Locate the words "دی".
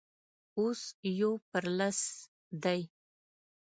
2.63-2.81